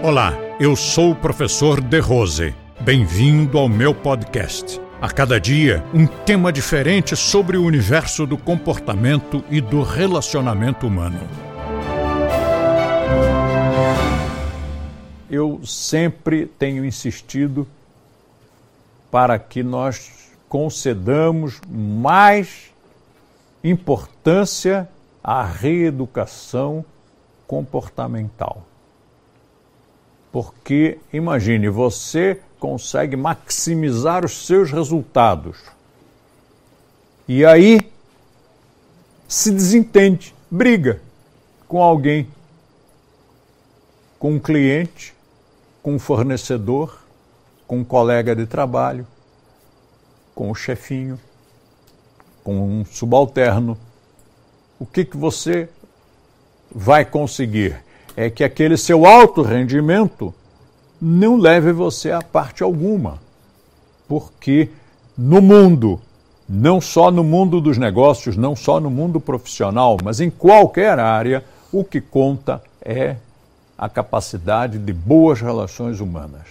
Olá, 0.00 0.32
eu 0.60 0.76
sou 0.76 1.10
o 1.10 1.16
professor 1.16 1.80
De 1.80 1.98
Rose. 1.98 2.54
Bem-vindo 2.80 3.58
ao 3.58 3.68
meu 3.68 3.92
podcast. 3.92 4.80
A 5.00 5.10
cada 5.10 5.40
dia, 5.40 5.84
um 5.92 6.06
tema 6.06 6.52
diferente 6.52 7.16
sobre 7.16 7.56
o 7.56 7.64
universo 7.64 8.24
do 8.24 8.38
comportamento 8.38 9.44
e 9.50 9.60
do 9.60 9.82
relacionamento 9.82 10.86
humano. 10.86 11.18
Eu 15.28 15.60
sempre 15.64 16.46
tenho 16.46 16.84
insistido 16.84 17.66
para 19.10 19.36
que 19.36 19.64
nós 19.64 20.30
concedamos 20.48 21.60
mais 21.68 22.72
importância 23.64 24.88
à 25.24 25.44
reeducação 25.44 26.84
comportamental. 27.48 28.64
Porque, 30.40 31.00
imagine, 31.12 31.68
você 31.68 32.40
consegue 32.60 33.16
maximizar 33.16 34.24
os 34.24 34.46
seus 34.46 34.70
resultados. 34.70 35.58
E 37.26 37.44
aí 37.44 37.80
se 39.26 39.50
desentende, 39.50 40.32
briga 40.48 41.02
com 41.66 41.82
alguém, 41.82 42.28
com 44.16 44.34
um 44.34 44.38
cliente, 44.38 45.12
com 45.82 45.96
um 45.96 45.98
fornecedor, 45.98 47.00
com 47.66 47.78
um 47.78 47.84
colega 47.84 48.36
de 48.36 48.46
trabalho, 48.46 49.04
com 50.36 50.46
o 50.46 50.50
um 50.52 50.54
chefinho, 50.54 51.18
com 52.44 52.80
um 52.80 52.84
subalterno. 52.84 53.76
O 54.78 54.86
que, 54.86 55.04
que 55.04 55.16
você 55.16 55.68
vai 56.70 57.04
conseguir? 57.04 57.87
É 58.18 58.28
que 58.28 58.42
aquele 58.42 58.76
seu 58.76 59.06
alto 59.06 59.42
rendimento 59.42 60.34
não 61.00 61.36
leve 61.36 61.70
você 61.70 62.10
a 62.10 62.20
parte 62.20 62.64
alguma. 62.64 63.20
Porque 64.08 64.70
no 65.16 65.40
mundo, 65.40 66.00
não 66.48 66.80
só 66.80 67.12
no 67.12 67.22
mundo 67.22 67.60
dos 67.60 67.78
negócios, 67.78 68.36
não 68.36 68.56
só 68.56 68.80
no 68.80 68.90
mundo 68.90 69.20
profissional, 69.20 69.96
mas 70.02 70.18
em 70.18 70.30
qualquer 70.30 70.98
área, 70.98 71.44
o 71.70 71.84
que 71.84 72.00
conta 72.00 72.60
é 72.82 73.14
a 73.78 73.88
capacidade 73.88 74.78
de 74.78 74.92
boas 74.92 75.40
relações 75.40 76.00
humanas. 76.00 76.48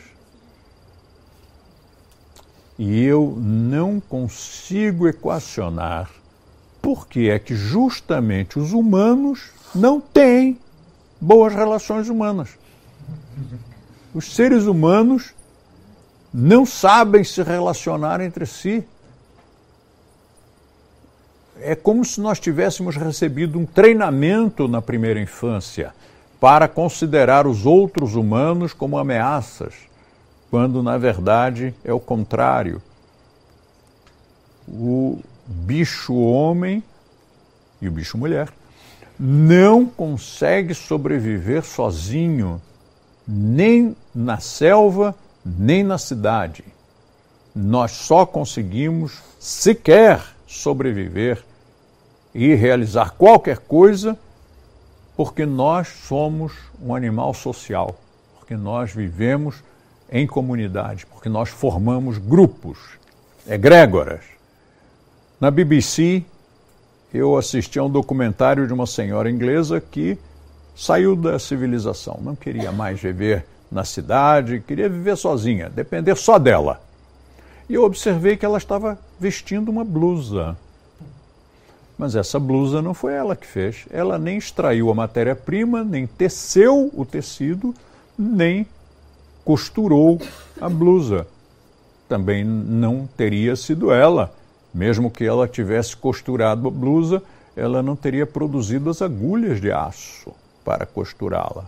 E 2.79 3.03
eu 3.03 3.37
não 3.37 3.99
consigo 3.99 5.05
equacionar 5.05 6.09
por 6.81 7.09
que 7.09 7.29
é 7.29 7.37
que 7.37 7.55
justamente 7.57 8.57
os 8.57 8.71
humanos 8.71 9.49
não 9.75 9.99
têm 9.99 10.57
boas 11.19 11.53
relações 11.53 12.09
humanas. 12.09 12.49
Os 14.13 14.33
seres 14.33 14.63
humanos 14.63 15.33
não 16.33 16.65
sabem 16.65 17.23
se 17.23 17.41
relacionar 17.41 18.21
entre 18.21 18.45
si. 18.45 18.83
É 21.59 21.75
como 21.75 22.05
se 22.05 22.21
nós 22.21 22.39
tivéssemos 22.39 22.95
recebido 22.95 23.57
um 23.59 23.65
treinamento 23.65 24.67
na 24.67 24.81
primeira 24.81 25.19
infância 25.19 25.93
para 26.39 26.67
considerar 26.67 27.47
os 27.47 27.65
outros 27.65 28.15
humanos 28.15 28.73
como 28.73 28.97
ameaças, 28.97 29.73
quando 30.51 30.83
na 30.83 30.97
verdade 30.97 31.73
é 31.83 31.91
o 31.91 31.99
contrário. 31.99 32.81
O 34.67 35.19
bicho 35.45 36.13
homem 36.13 36.83
e 37.81 37.87
o 37.87 37.91
bicho 37.91 38.17
mulher 38.17 38.49
não 39.19 39.85
consegue 39.85 40.73
sobreviver 40.73 41.63
sozinho, 41.63 42.61
nem 43.27 43.95
na 44.13 44.39
selva, 44.39 45.15
nem 45.43 45.83
na 45.83 45.97
cidade. 45.97 46.63
Nós 47.55 47.91
só 47.91 48.25
conseguimos 48.25 49.21
sequer 49.39 50.21
sobreviver 50.45 51.43
e 52.33 52.53
realizar 52.53 53.11
qualquer 53.11 53.57
coisa 53.57 54.17
porque 55.15 55.47
nós 55.47 55.87
somos 55.87 56.53
um 56.79 56.93
animal 56.93 57.33
social, 57.33 57.99
porque 58.37 58.55
nós 58.55 58.93
vivemos 58.93 59.63
em 60.11 60.27
comunidade, 60.27 61.07
porque 61.07 61.27
nós 61.27 61.49
formamos 61.49 62.19
grupos, 62.19 62.77
egrégoras. 63.47 64.21
Na 65.41 65.49
BBC, 65.49 66.23
eu 67.13 67.37
assisti 67.37 67.79
a 67.79 67.83
um 67.83 67.89
documentário 67.89 68.67
de 68.67 68.73
uma 68.73 68.85
senhora 68.85 69.29
inglesa 69.29 69.79
que 69.79 70.17
saiu 70.75 71.15
da 71.15 71.39
civilização, 71.39 72.19
não 72.21 72.35
queria 72.35 72.71
mais 72.71 72.99
viver 72.99 73.45
na 73.71 73.83
cidade, 73.83 74.63
queria 74.65 74.87
viver 74.87 75.17
sozinha, 75.17 75.69
depender 75.69 76.15
só 76.15 76.37
dela. 76.37 76.81
E 77.69 77.73
eu 77.73 77.83
observei 77.83 78.37
que 78.37 78.45
ela 78.45 78.57
estava 78.57 78.97
vestindo 79.19 79.69
uma 79.69 79.83
blusa. 79.83 80.57
Mas 81.97 82.15
essa 82.15 82.39
blusa 82.39 82.81
não 82.81 82.93
foi 82.93 83.13
ela 83.13 83.35
que 83.35 83.47
fez. 83.47 83.85
Ela 83.89 84.17
nem 84.17 84.37
extraiu 84.37 84.89
a 84.89 84.95
matéria-prima, 84.95 85.83
nem 85.83 86.05
teceu 86.05 86.91
o 86.93 87.03
tecido, 87.03 87.73
nem 88.17 88.67
costurou 89.43 90.21
a 90.61 90.69
blusa. 90.69 91.27
Também 92.07 92.43
não 92.43 93.09
teria 93.17 93.55
sido 93.55 93.91
ela 93.91 94.31
mesmo 94.73 95.09
que 95.09 95.25
ela 95.25 95.47
tivesse 95.47 95.95
costurado 95.95 96.67
a 96.67 96.71
blusa, 96.71 97.21
ela 97.55 97.81
não 97.81 97.95
teria 97.95 98.25
produzido 98.25 98.89
as 98.89 99.01
agulhas 99.01 99.59
de 99.59 99.71
aço 99.71 100.31
para 100.63 100.85
costurá-la. 100.85 101.65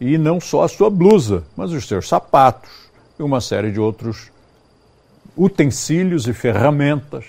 E 0.00 0.18
não 0.18 0.40
só 0.40 0.62
a 0.64 0.68
sua 0.68 0.90
blusa, 0.90 1.44
mas 1.56 1.72
os 1.72 1.86
seus 1.86 2.08
sapatos 2.08 2.70
e 3.18 3.22
uma 3.22 3.40
série 3.40 3.70
de 3.70 3.78
outros 3.80 4.30
utensílios 5.36 6.26
e 6.26 6.32
ferramentas 6.32 7.26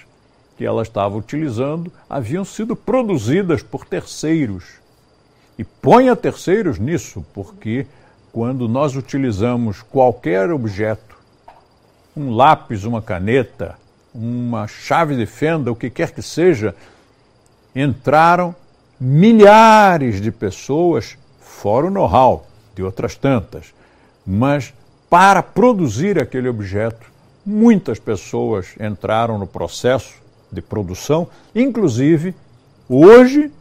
que 0.58 0.66
ela 0.66 0.82
estava 0.82 1.16
utilizando 1.18 1.92
haviam 2.10 2.44
sido 2.44 2.76
produzidas 2.76 3.62
por 3.62 3.86
terceiros. 3.86 4.64
E 5.58 5.64
ponha 5.64 6.16
terceiros 6.16 6.80
nisso, 6.80 7.26
porque 7.34 7.86
quando 8.32 8.68
nós 8.68 8.96
utilizamos 8.96 9.82
qualquer 9.82 10.52
objeto, 10.52 11.16
um 12.16 12.34
lápis, 12.36 12.84
uma 12.84 13.02
caneta, 13.02 13.78
uma 14.14 14.68
chave 14.68 15.16
de 15.16 15.26
fenda, 15.26 15.72
o 15.72 15.76
que 15.76 15.90
quer 15.90 16.12
que 16.12 16.22
seja, 16.22 16.76
entraram 17.76 18.56
milhares 19.00 20.22
de 20.22 20.32
pessoas, 20.32 21.18
fora 21.40 21.88
o 21.88 21.90
know-how 21.90 22.46
de 22.76 22.84
outras 22.84 23.16
tantas, 23.16 23.74
mas 24.26 24.74
para 25.10 25.42
produzir 25.42 26.20
aquele 26.20 26.48
objeto, 26.48 27.06
muitas 27.46 28.00
pessoas 28.00 28.68
entraram 28.80 29.38
no 29.38 29.48
processo 29.48 30.14
de 30.52 30.62
produção, 30.62 31.28
inclusive 31.56 32.36
hoje 32.88 33.52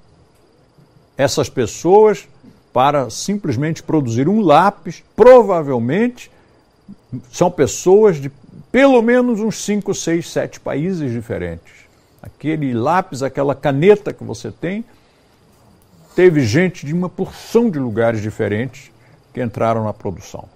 essas 1.16 1.48
pessoas 1.48 2.28
para 2.72 3.10
simplesmente 3.10 3.82
produzir 3.82 4.28
um 4.28 4.40
lápis, 4.40 5.02
provavelmente 5.14 6.30
são 7.32 7.50
pessoas 7.50 8.16
de 8.16 8.30
pelo 8.70 9.02
menos 9.02 9.40
uns 9.40 9.64
5, 9.64 9.94
6, 9.94 10.30
7 10.30 10.60
países 10.60 11.10
diferentes. 11.10 11.72
Aquele 12.22 12.72
lápis, 12.72 13.22
aquela 13.22 13.54
caneta 13.54 14.12
que 14.12 14.22
você 14.22 14.50
tem, 14.50 14.84
teve 16.14 16.42
gente 16.42 16.84
de 16.84 16.92
uma 16.92 17.08
porção 17.08 17.70
de 17.70 17.78
lugares 17.78 18.20
diferentes 18.20 18.90
que 19.32 19.42
entraram 19.42 19.84
na 19.84 19.92
produção. 19.92 20.48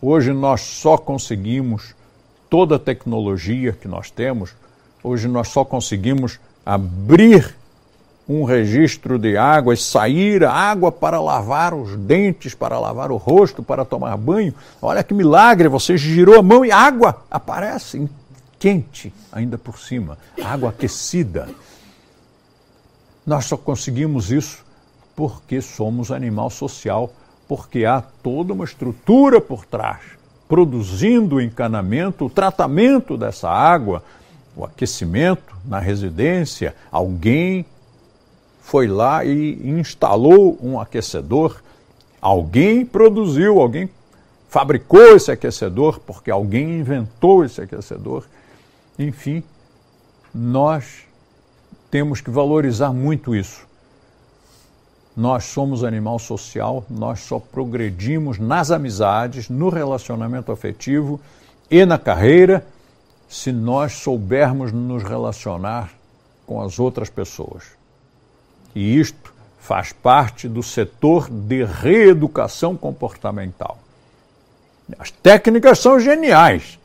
Hoje 0.00 0.32
nós 0.32 0.60
só 0.60 0.96
conseguimos 0.96 1.94
toda 2.48 2.76
a 2.76 2.78
tecnologia 2.78 3.72
que 3.72 3.88
nós 3.88 4.10
temos, 4.10 4.54
hoje 5.02 5.26
nós 5.26 5.48
só 5.48 5.64
conseguimos 5.64 6.38
abrir 6.64 7.56
um 8.28 8.44
registro 8.44 9.18
de 9.18 9.36
água 9.36 9.74
e 9.74 9.76
sair 9.76 10.44
água 10.44 10.90
para 10.90 11.20
lavar 11.20 11.74
os 11.74 11.96
dentes, 11.96 12.54
para 12.54 12.78
lavar 12.78 13.10
o 13.10 13.16
rosto, 13.16 13.62
para 13.62 13.84
tomar 13.84 14.16
banho. 14.16 14.54
Olha 14.80 15.04
que 15.04 15.12
milagre, 15.12 15.68
você 15.68 15.96
girou 15.96 16.38
a 16.38 16.42
mão 16.42 16.64
e 16.64 16.72
água 16.72 17.22
aparece 17.30 18.08
quente 18.58 19.12
ainda 19.30 19.58
por 19.58 19.78
cima, 19.78 20.16
água 20.42 20.70
aquecida. 20.70 21.48
Nós 23.26 23.44
só 23.44 23.56
conseguimos 23.56 24.30
isso 24.30 24.64
porque 25.14 25.60
somos 25.60 26.10
animal 26.10 26.48
social, 26.48 27.12
porque 27.46 27.84
há 27.84 28.00
toda 28.00 28.54
uma 28.54 28.64
estrutura 28.64 29.40
por 29.40 29.66
trás, 29.66 30.00
produzindo 30.48 31.36
o 31.36 31.40
encanamento, 31.40 32.24
o 32.24 32.30
tratamento 32.30 33.16
dessa 33.16 33.50
água, 33.50 34.02
o 34.56 34.64
aquecimento 34.64 35.54
na 35.64 35.78
residência, 35.78 36.74
alguém 36.90 37.66
foi 38.64 38.86
lá 38.88 39.22
e 39.24 39.60
instalou 39.68 40.58
um 40.60 40.80
aquecedor. 40.80 41.62
Alguém 42.18 42.84
produziu, 42.84 43.60
alguém 43.60 43.90
fabricou 44.48 45.14
esse 45.14 45.30
aquecedor, 45.30 46.00
porque 46.00 46.30
alguém 46.30 46.78
inventou 46.78 47.44
esse 47.44 47.60
aquecedor. 47.60 48.24
Enfim, 48.98 49.42
nós 50.34 51.04
temos 51.90 52.22
que 52.22 52.30
valorizar 52.30 52.90
muito 52.90 53.36
isso. 53.36 53.66
Nós 55.14 55.44
somos 55.44 55.84
animal 55.84 56.18
social, 56.18 56.86
nós 56.88 57.20
só 57.20 57.38
progredimos 57.38 58.38
nas 58.38 58.70
amizades, 58.70 59.50
no 59.50 59.68
relacionamento 59.68 60.50
afetivo 60.50 61.20
e 61.70 61.84
na 61.84 61.98
carreira 61.98 62.66
se 63.28 63.52
nós 63.52 63.92
soubermos 63.92 64.72
nos 64.72 65.02
relacionar 65.02 65.92
com 66.46 66.62
as 66.62 66.78
outras 66.78 67.10
pessoas. 67.10 67.83
E 68.74 68.98
isto 68.98 69.32
faz 69.58 69.92
parte 69.92 70.48
do 70.48 70.62
setor 70.62 71.30
de 71.30 71.64
reeducação 71.64 72.76
comportamental. 72.76 73.78
As 74.98 75.10
técnicas 75.10 75.78
são 75.78 75.98
geniais, 75.98 76.78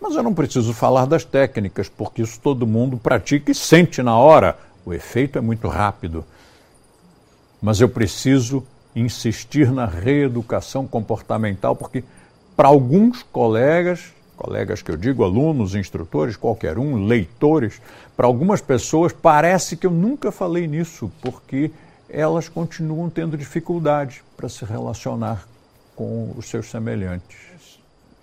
mas 0.00 0.16
eu 0.16 0.22
não 0.22 0.34
preciso 0.34 0.72
falar 0.72 1.06
das 1.06 1.24
técnicas, 1.24 1.88
porque 1.88 2.22
isso 2.22 2.40
todo 2.40 2.66
mundo 2.66 2.96
pratica 2.96 3.52
e 3.52 3.54
sente 3.54 4.02
na 4.02 4.16
hora. 4.16 4.58
O 4.84 4.92
efeito 4.92 5.38
é 5.38 5.40
muito 5.40 5.68
rápido 5.68 6.24
mas 7.60 7.80
eu 7.80 7.88
preciso 7.88 8.64
insistir 8.94 9.70
na 9.70 9.84
reeducação 9.84 10.86
comportamental, 10.86 11.76
porque 11.76 12.02
para 12.56 12.68
alguns 12.68 13.22
colegas, 13.22 14.12
colegas 14.38 14.80
que 14.80 14.90
eu 14.90 14.96
digo, 14.96 15.24
alunos, 15.24 15.74
instrutores, 15.74 16.36
qualquer 16.36 16.78
um, 16.78 17.04
leitores, 17.04 17.82
para 18.16 18.26
algumas 18.26 18.60
pessoas 18.60 19.12
parece 19.12 19.76
que 19.76 19.86
eu 19.86 19.90
nunca 19.90 20.30
falei 20.30 20.66
nisso, 20.66 21.10
porque 21.20 21.70
elas 22.08 22.48
continuam 22.48 23.10
tendo 23.10 23.36
dificuldade 23.36 24.22
para 24.36 24.48
se 24.48 24.64
relacionar 24.64 25.46
com 25.94 26.32
os 26.36 26.46
seus 26.46 26.70
semelhantes. 26.70 27.36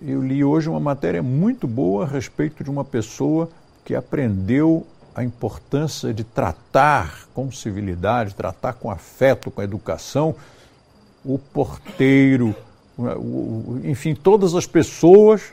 Eu 0.01 0.21
li 0.21 0.43
hoje 0.43 0.69
uma 0.69 0.79
matéria 0.79 1.21
muito 1.21 1.67
boa 1.67 2.05
a 2.05 2.07
respeito 2.07 2.63
de 2.63 2.69
uma 2.69 2.83
pessoa 2.83 3.49
que 3.83 3.93
aprendeu 3.93 4.87
a 5.13 5.23
importância 5.23 6.13
de 6.13 6.23
tratar 6.23 7.27
com 7.33 7.51
civilidade, 7.51 8.35
tratar 8.35 8.73
com 8.73 8.89
afeto, 8.89 9.51
com 9.51 9.61
educação, 9.61 10.35
o 11.23 11.37
porteiro, 11.37 12.55
enfim, 13.83 14.13
todas 14.13 14.53
as 14.53 14.65
pessoas 14.65 15.51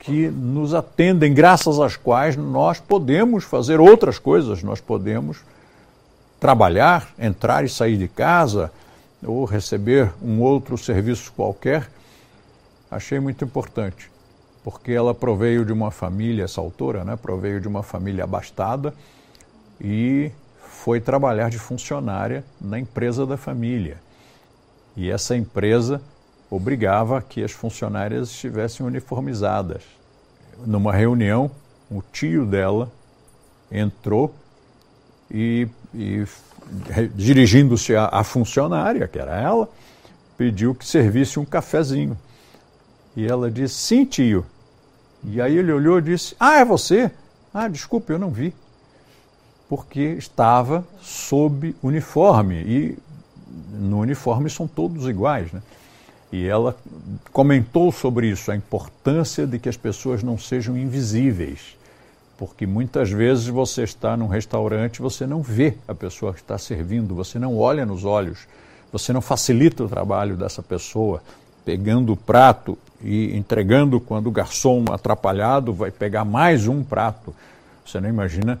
que 0.00 0.28
nos 0.28 0.74
atendem, 0.74 1.32
graças 1.32 1.78
às 1.78 1.96
quais 1.96 2.36
nós 2.36 2.80
podemos 2.80 3.44
fazer 3.44 3.78
outras 3.78 4.18
coisas, 4.18 4.62
nós 4.62 4.80
podemos 4.80 5.44
trabalhar, 6.40 7.08
entrar 7.18 7.64
e 7.64 7.68
sair 7.68 7.96
de 7.98 8.08
casa 8.08 8.72
ou 9.22 9.44
receber 9.44 10.10
um 10.22 10.40
outro 10.40 10.76
serviço 10.78 11.32
qualquer. 11.32 11.88
Achei 12.90 13.20
muito 13.20 13.44
importante 13.44 14.10
porque 14.64 14.92
ela 14.92 15.14
proveio 15.14 15.64
de 15.64 15.72
uma 15.72 15.90
família, 15.90 16.44
essa 16.44 16.60
autora, 16.60 17.04
né, 17.04 17.16
proveio 17.16 17.60
de 17.60 17.68
uma 17.68 17.82
família 17.82 18.24
abastada 18.24 18.94
e 19.80 20.30
foi 20.62 21.00
trabalhar 21.00 21.50
de 21.50 21.58
funcionária 21.58 22.44
na 22.60 22.78
empresa 22.78 23.26
da 23.26 23.36
família. 23.36 23.98
E 24.96 25.10
essa 25.10 25.36
empresa 25.36 26.00
obrigava 26.50 27.22
que 27.22 27.44
as 27.44 27.52
funcionárias 27.52 28.30
estivessem 28.30 28.84
uniformizadas. 28.84 29.82
Numa 30.66 30.92
reunião, 30.92 31.50
o 31.90 32.02
tio 32.12 32.44
dela 32.44 32.90
entrou 33.70 34.34
e, 35.30 35.68
e 35.94 36.26
dirigindo-se 37.14 37.94
à 37.96 38.22
funcionária, 38.24 39.06
que 39.06 39.18
era 39.18 39.40
ela, 39.40 39.68
pediu 40.36 40.74
que 40.74 40.86
servisse 40.86 41.38
um 41.38 41.44
cafezinho. 41.44 42.18
E 43.16 43.26
ela 43.26 43.50
disse: 43.50 43.74
Sim, 43.74 44.04
tio. 44.04 44.44
E 45.24 45.40
aí 45.40 45.56
ele 45.56 45.72
olhou 45.72 45.98
e 45.98 46.02
disse: 46.02 46.34
Ah, 46.38 46.58
é 46.58 46.64
você? 46.64 47.10
Ah, 47.52 47.68
desculpe, 47.68 48.12
eu 48.12 48.18
não 48.18 48.30
vi. 48.30 48.54
Porque 49.68 50.00
estava 50.00 50.84
sob 51.00 51.74
uniforme 51.82 52.56
e 52.56 52.98
no 53.72 54.00
uniforme 54.00 54.50
são 54.50 54.66
todos 54.66 55.06
iguais, 55.06 55.52
né? 55.52 55.62
E 56.32 56.46
ela 56.46 56.76
comentou 57.32 57.90
sobre 57.90 58.28
isso, 58.28 58.50
a 58.52 58.56
importância 58.56 59.46
de 59.46 59.58
que 59.58 59.68
as 59.68 59.76
pessoas 59.76 60.22
não 60.22 60.38
sejam 60.38 60.76
invisíveis. 60.76 61.76
Porque 62.38 62.66
muitas 62.66 63.10
vezes 63.10 63.48
você 63.48 63.82
está 63.82 64.16
num 64.16 64.28
restaurante, 64.28 65.02
você 65.02 65.26
não 65.26 65.42
vê 65.42 65.74
a 65.86 65.94
pessoa 65.94 66.32
que 66.32 66.40
está 66.40 66.56
servindo, 66.56 67.14
você 67.14 67.38
não 67.38 67.58
olha 67.58 67.84
nos 67.84 68.04
olhos, 68.04 68.46
você 68.92 69.12
não 69.12 69.20
facilita 69.20 69.84
o 69.84 69.88
trabalho 69.88 70.36
dessa 70.36 70.62
pessoa, 70.62 71.22
pegando 71.64 72.12
o 72.12 72.16
prato 72.16 72.78
e 73.02 73.36
entregando 73.36 74.00
quando 74.00 74.28
o 74.28 74.30
garçom 74.30 74.84
atrapalhado 74.90 75.72
vai 75.72 75.90
pegar 75.90 76.24
mais 76.24 76.66
um 76.66 76.82
prato. 76.82 77.34
Você 77.84 78.00
não 78.00 78.08
imagina. 78.08 78.60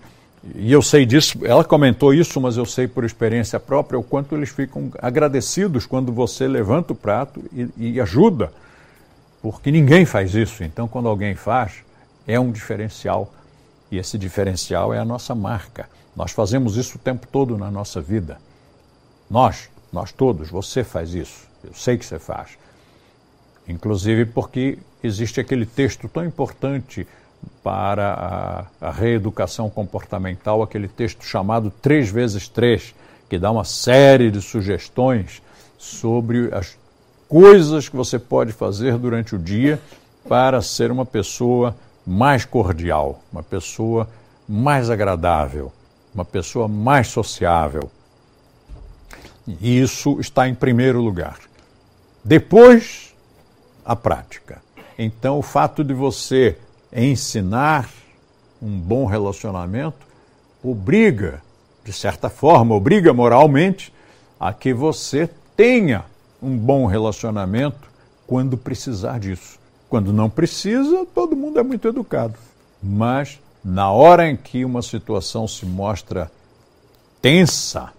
E 0.54 0.72
eu 0.72 0.80
sei 0.80 1.04
disso, 1.04 1.38
ela 1.44 1.62
comentou 1.62 2.14
isso, 2.14 2.40
mas 2.40 2.56
eu 2.56 2.64
sei 2.64 2.88
por 2.88 3.04
experiência 3.04 3.60
própria 3.60 3.98
o 3.98 4.02
quanto 4.02 4.34
eles 4.34 4.48
ficam 4.48 4.90
agradecidos 5.00 5.84
quando 5.84 6.12
você 6.12 6.48
levanta 6.48 6.94
o 6.94 6.96
prato 6.96 7.42
e, 7.52 7.68
e 7.76 8.00
ajuda, 8.00 8.50
porque 9.42 9.70
ninguém 9.70 10.06
faz 10.06 10.34
isso. 10.34 10.64
Então, 10.64 10.88
quando 10.88 11.08
alguém 11.08 11.34
faz, 11.34 11.84
é 12.26 12.40
um 12.40 12.50
diferencial. 12.50 13.32
E 13.90 13.98
esse 13.98 14.16
diferencial 14.16 14.94
é 14.94 14.98
a 14.98 15.04
nossa 15.04 15.34
marca. 15.34 15.88
Nós 16.16 16.32
fazemos 16.32 16.76
isso 16.76 16.96
o 16.96 17.00
tempo 17.00 17.26
todo 17.26 17.58
na 17.58 17.70
nossa 17.70 18.00
vida. 18.00 18.38
Nós, 19.28 19.68
nós 19.92 20.10
todos, 20.10 20.48
você 20.48 20.82
faz 20.82 21.14
isso. 21.14 21.46
Eu 21.62 21.74
sei 21.74 21.98
que 21.98 22.04
você 22.04 22.18
faz. 22.18 22.58
Inclusive 23.68 24.24
porque 24.24 24.78
existe 25.02 25.40
aquele 25.40 25.66
texto 25.66 26.08
tão 26.08 26.24
importante 26.24 27.06
para 27.62 28.66
a, 28.80 28.88
a 28.88 28.90
reeducação 28.90 29.68
comportamental, 29.68 30.62
aquele 30.62 30.88
texto 30.88 31.24
chamado 31.24 31.70
3 31.82 32.10
vezes 32.10 32.48
3, 32.48 32.94
que 33.28 33.38
dá 33.38 33.50
uma 33.50 33.64
série 33.64 34.30
de 34.30 34.40
sugestões 34.40 35.42
sobre 35.78 36.52
as 36.54 36.76
coisas 37.28 37.88
que 37.88 37.96
você 37.96 38.18
pode 38.18 38.52
fazer 38.52 38.98
durante 38.98 39.34
o 39.34 39.38
dia 39.38 39.80
para 40.28 40.60
ser 40.60 40.90
uma 40.90 41.06
pessoa 41.06 41.76
mais 42.06 42.44
cordial, 42.44 43.22
uma 43.32 43.42
pessoa 43.42 44.08
mais 44.48 44.90
agradável, 44.90 45.72
uma 46.14 46.24
pessoa 46.24 46.66
mais 46.66 47.08
sociável. 47.08 47.90
E 49.46 49.80
isso 49.80 50.18
está 50.20 50.48
em 50.48 50.54
primeiro 50.54 51.00
lugar. 51.00 51.38
Depois 52.24 53.14
a 53.84 53.96
prática. 53.96 54.62
Então, 54.98 55.38
o 55.38 55.42
fato 55.42 55.82
de 55.82 55.94
você 55.94 56.58
ensinar 56.92 57.88
um 58.60 58.78
bom 58.78 59.06
relacionamento 59.06 60.10
obriga, 60.62 61.42
de 61.84 61.92
certa 61.92 62.28
forma, 62.28 62.74
obriga 62.74 63.12
moralmente 63.12 63.92
a 64.38 64.52
que 64.52 64.72
você 64.72 65.28
tenha 65.56 66.04
um 66.42 66.56
bom 66.56 66.86
relacionamento 66.86 67.90
quando 68.26 68.56
precisar 68.56 69.18
disso. 69.18 69.58
Quando 69.88 70.12
não 70.12 70.30
precisa, 70.30 71.06
todo 71.14 71.36
mundo 71.36 71.58
é 71.58 71.62
muito 71.62 71.88
educado. 71.88 72.34
Mas 72.82 73.40
na 73.64 73.90
hora 73.90 74.28
em 74.28 74.36
que 74.36 74.64
uma 74.64 74.82
situação 74.82 75.46
se 75.48 75.66
mostra 75.66 76.30
tensa, 77.20 77.92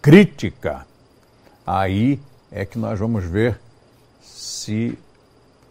crítica, 0.00 0.86
aí 1.66 2.20
é 2.52 2.64
que 2.64 2.78
nós 2.78 2.98
vamos 2.98 3.24
ver 3.24 3.58
se 4.22 4.96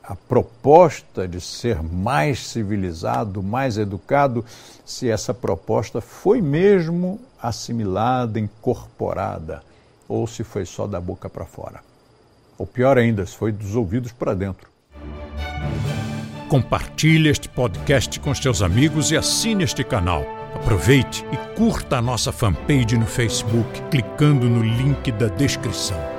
a 0.09 0.15
proposta 0.15 1.27
de 1.27 1.39
ser 1.39 1.83
mais 1.83 2.47
civilizado, 2.47 3.43
mais 3.43 3.77
educado, 3.77 4.43
se 4.83 5.07
essa 5.07 5.35
proposta 5.35 6.01
foi 6.01 6.41
mesmo 6.41 7.21
assimilada, 7.39 8.39
incorporada, 8.39 9.61
ou 10.07 10.25
se 10.25 10.43
foi 10.43 10.65
só 10.65 10.87
da 10.87 10.99
boca 10.99 11.29
para 11.29 11.45
fora. 11.45 11.81
Ou 12.57 12.65
pior 12.65 12.97
ainda, 12.97 13.23
se 13.23 13.35
foi 13.35 13.51
dos 13.51 13.75
ouvidos 13.75 14.11
para 14.11 14.33
dentro. 14.33 14.67
Compartilhe 16.49 17.29
este 17.29 17.47
podcast 17.47 18.19
com 18.19 18.33
seus 18.33 18.63
amigos 18.63 19.11
e 19.11 19.17
assine 19.17 19.63
este 19.63 19.83
canal. 19.83 20.25
Aproveite 20.55 21.23
e 21.31 21.37
curta 21.55 21.97
a 21.97 22.01
nossa 22.01 22.31
fanpage 22.31 22.97
no 22.97 23.05
Facebook, 23.05 23.79
clicando 23.91 24.49
no 24.49 24.63
link 24.63 25.11
da 25.11 25.27
descrição. 25.27 26.18